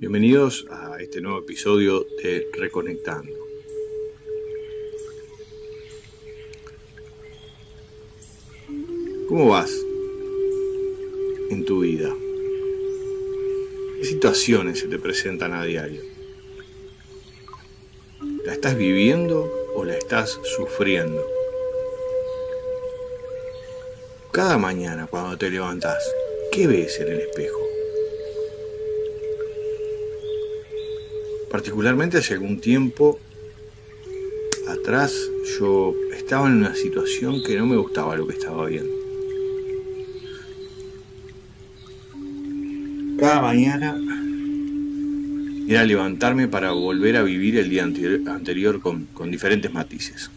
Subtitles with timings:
[0.00, 3.32] Bienvenidos a este nuevo episodio de Reconectando.
[9.28, 9.72] ¿Cómo vas
[11.50, 12.12] en tu vida?
[13.98, 16.02] ¿Qué situaciones se te presentan a diario?
[18.44, 21.24] ¿La estás viviendo o la estás sufriendo?
[24.32, 26.02] Cada mañana cuando te levantas,
[26.50, 27.71] ¿qué ves en el espejo?
[31.52, 33.20] Particularmente hace algún tiempo
[34.66, 35.14] atrás
[35.60, 38.90] yo estaba en una situación que no me gustaba lo que estaba viendo.
[43.18, 44.00] Cada mañana
[45.68, 50.30] era levantarme para volver a vivir el día anterior, con, con diferentes matices.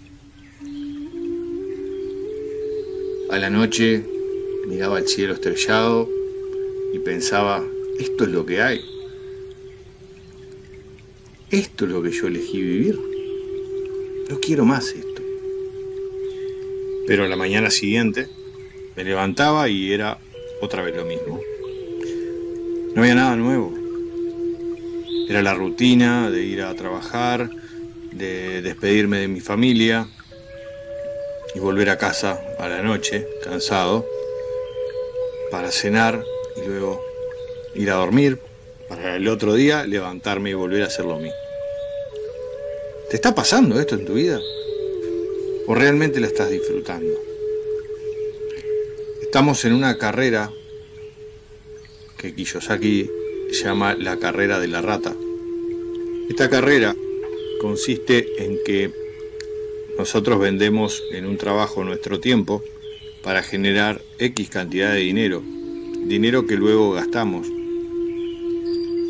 [3.32, 4.04] A la noche
[4.68, 6.10] miraba el cielo estrellado
[6.94, 7.64] y pensaba,
[8.00, 8.95] esto es lo que hay
[11.60, 13.00] esto es lo que yo elegí vivir.
[14.30, 15.22] No quiero más esto.
[17.08, 18.28] Pero a la mañana siguiente
[18.96, 20.20] me levantaba y era
[20.62, 21.40] otra vez lo mismo.
[22.94, 23.74] No había nada nuevo.
[25.30, 27.50] Era la rutina de ir a trabajar,
[28.12, 30.08] de despedirme de mi familia
[31.54, 34.06] y volver a casa a la noche, cansado,
[35.52, 36.22] para cenar
[36.58, 37.02] y luego
[37.76, 38.40] ir a dormir,
[38.90, 41.45] para el otro día levantarme y volver a hacer lo mismo.
[43.10, 44.40] ¿Te está pasando esto en tu vida?
[45.68, 47.14] ¿O realmente la estás disfrutando?
[49.22, 50.52] Estamos en una carrera
[52.18, 53.10] que Kiyosaki
[53.52, 55.16] llama la carrera de la rata.
[56.30, 56.96] Esta carrera
[57.62, 58.92] consiste en que
[60.00, 62.64] nosotros vendemos en un trabajo nuestro tiempo
[63.22, 65.44] para generar X cantidad de dinero,
[66.08, 67.48] dinero que luego gastamos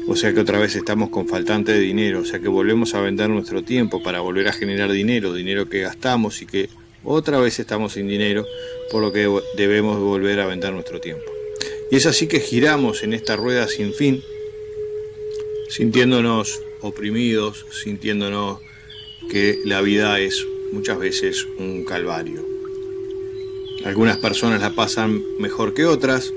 [0.08, 3.02] o sea que otra vez estamos con faltante de dinero, o sea que volvemos a
[3.02, 6.70] vender nuestro tiempo para volver a generar dinero, dinero que gastamos y que
[7.04, 8.46] otra vez estamos sin dinero,
[8.92, 11.26] por lo que debemos volver a vender nuestro tiempo.
[11.92, 14.24] Y es así que giramos en esta rueda sin fin,
[15.70, 18.60] sintiéndonos oprimidos, sintiéndonos
[19.30, 22.46] que la vida es muchas veces un calvario.
[23.86, 26.34] Algunas personas la pasan mejor que otras,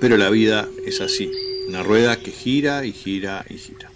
[0.00, 1.30] pero la vida es así.
[1.68, 3.90] Una rueda que gira y gira y gira.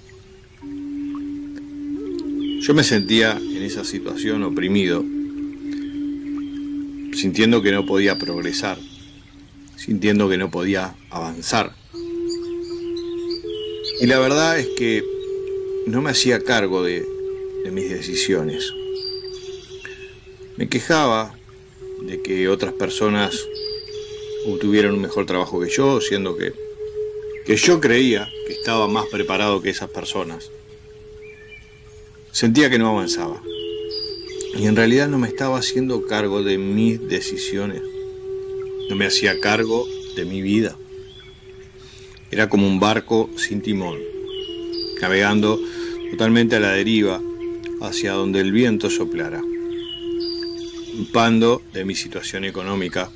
[2.60, 5.04] Yo me sentía en esa situación oprimido,
[7.14, 8.78] sintiendo que no podía progresar,
[9.76, 11.72] sintiendo que no podía avanzar.
[14.00, 15.02] Y la verdad es que
[15.86, 17.06] no me hacía cargo de,
[17.72, 18.72] mis decisiones.
[20.56, 21.34] Me quejaba
[22.02, 23.38] de que otras personas
[24.60, 26.54] tuvieran un mejor trabajo que yo, siendo que
[27.48, 30.50] que yo creía que estaba más preparado que esas personas.
[32.31, 33.42] Sentía que no avanzaba.
[34.54, 37.81] Y en realidad no me estaba haciendo cargo de mis decisiones.
[38.91, 40.76] No me hacía cargo de mi vida.
[42.31, 43.98] Era como un barco sin timón,
[45.00, 45.59] navegando
[46.10, 47.19] totalmente a la deriva
[47.80, 49.42] hacia donde el viento soplara,
[50.94, 53.10] culpando de mi situación económica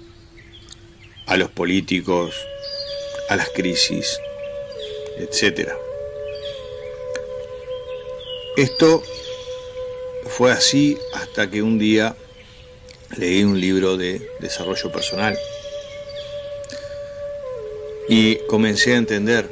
[1.27, 2.35] a los políticos,
[3.29, 4.19] a las crisis,
[5.19, 5.71] etc.
[8.57, 9.03] Esto
[10.27, 12.17] fue así hasta que un día
[13.17, 15.37] leí un libro de desarrollo personal
[18.09, 19.49] y comencé a entender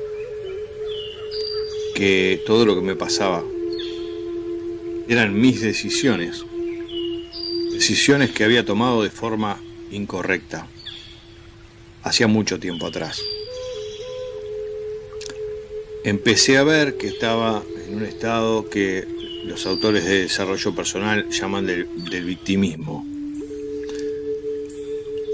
[1.95, 3.45] que todo lo que me pasaba
[5.09, 6.45] eran mis decisiones,
[7.73, 9.61] decisiones que había tomado de forma
[9.91, 10.67] incorrecta
[12.03, 13.23] hacía mucho tiempo atrás
[16.05, 19.07] empecé a ver que estaba en un estado que
[19.45, 21.87] los autores de desarrollo personal llaman del,
[22.25, 23.07] victimismo.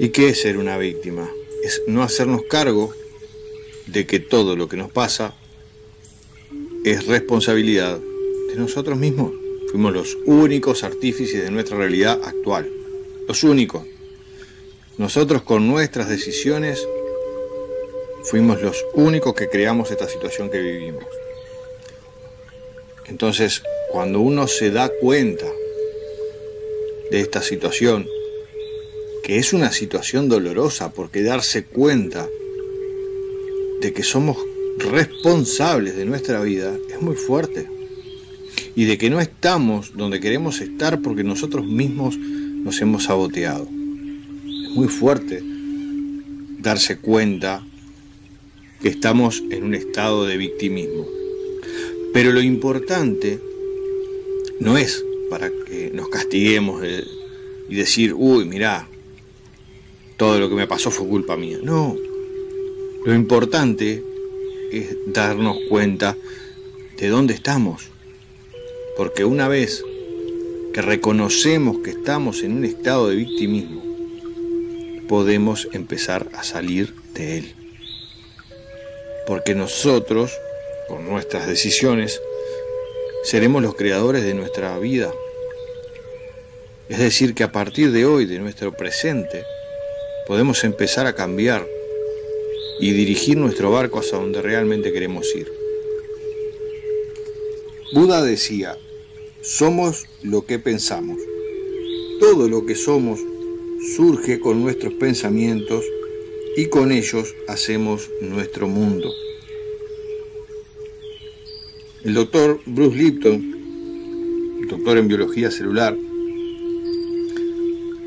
[0.00, 1.30] ¿Y qué es ser una víctima?
[1.62, 2.92] Es no hacernos cargo
[3.86, 5.34] de que todo lo que nos pasa
[6.84, 7.98] es responsabilidad
[8.48, 9.32] de nosotros mismos.
[9.70, 12.70] Fuimos los únicos artífices de nuestra realidad actual.
[13.26, 13.84] Los únicos.
[14.98, 16.86] Nosotros con nuestras decisiones
[18.30, 21.04] fuimos los únicos que creamos esta situación que vivimos.
[23.06, 25.46] Entonces, cuando uno se da cuenta
[27.10, 28.06] de esta situación,
[29.22, 32.28] que es una situación dolorosa, porque darse cuenta
[33.80, 34.36] de que somos
[34.78, 37.68] responsables de nuestra vida es muy fuerte.
[38.74, 43.64] Y de que no estamos donde queremos estar porque nosotros mismos nos hemos saboteado.
[43.64, 45.42] Es muy fuerte
[46.58, 47.62] darse cuenta
[48.86, 51.08] que estamos en un estado de victimismo.
[52.12, 53.40] Pero lo importante
[54.60, 56.84] no es para que nos castiguemos
[57.68, 58.88] y decir, uy, mirá,
[60.16, 61.58] todo lo que me pasó fue culpa mía.
[61.60, 61.96] No,
[63.04, 64.04] lo importante
[64.70, 66.16] es darnos cuenta
[66.96, 67.88] de dónde estamos.
[68.96, 69.82] Porque una vez
[70.72, 73.82] que reconocemos que estamos en un estado de victimismo,
[75.08, 77.65] podemos empezar a salir de él.
[79.26, 80.38] Porque nosotros,
[80.88, 82.20] con nuestras decisiones,
[83.24, 85.12] seremos los creadores de nuestra vida.
[86.88, 89.44] Es decir, que a partir de hoy, de nuestro presente,
[90.26, 91.66] podemos empezar a cambiar
[92.78, 95.52] y dirigir nuestro barco hacia donde realmente queremos ir.
[97.92, 98.78] Buda decía,
[99.40, 101.18] somos lo que pensamos.
[102.20, 103.20] Todo lo que somos
[103.96, 105.84] surge con nuestros pensamientos
[106.56, 109.12] y con ellos hacemos nuestro mundo.
[112.02, 115.94] El doctor Bruce Lipton, doctor en biología celular,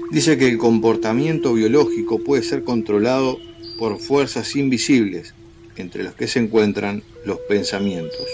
[0.09, 3.37] dice que el comportamiento biológico puede ser controlado
[3.77, 5.35] por fuerzas invisibles,
[5.77, 8.25] entre las que se encuentran los pensamientos.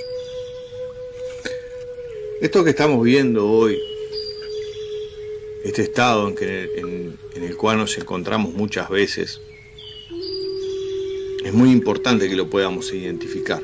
[2.42, 3.78] Esto que estamos viendo hoy,
[5.66, 9.42] este estado en, en el cual nos encontramos muchas veces,
[11.46, 13.62] es muy importante que lo podamos identificar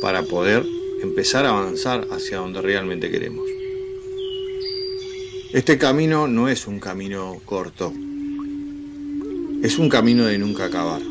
[0.00, 0.64] para poder
[1.02, 3.46] empezar a avanzar hacia donde realmente queremos.
[5.52, 7.92] Este camino no es un camino corto,
[9.62, 11.02] es un camino de nunca acabar.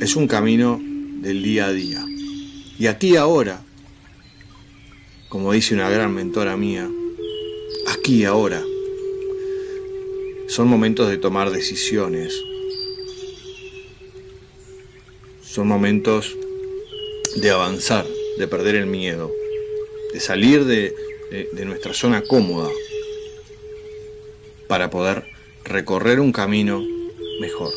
[0.00, 0.82] Es un camino
[1.20, 2.04] del día a día.
[2.76, 3.62] Y aquí ahora,
[5.28, 6.90] como dice una gran mentora mía,
[7.86, 8.64] aquí ahora,
[10.48, 12.42] son momentos de tomar decisiones.
[15.54, 16.36] Son momentos
[17.36, 18.04] de avanzar,
[18.38, 19.30] de perder el miedo,
[20.12, 20.92] de salir de,
[21.64, 22.68] nuestra zona cómoda
[24.66, 25.22] para poder
[25.62, 26.84] recorrer un camino
[27.40, 27.72] mejor.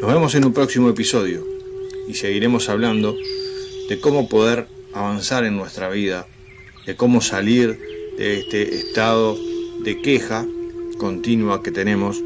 [0.00, 1.46] Nos vemos en un próximo episodio
[2.08, 3.16] y seguiremos hablando
[3.88, 6.26] de cómo poder avanzar en nuestra vida,
[6.86, 7.78] de cómo salir
[8.18, 9.38] de este estado
[9.84, 10.44] de queja
[10.98, 12.20] continua que tenemos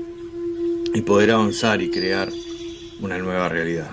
[0.94, 2.30] y poder avanzar y crear
[3.02, 3.90] una nueva realidad.